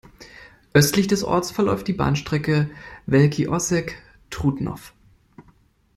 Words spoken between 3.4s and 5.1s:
Osek–Trutnov.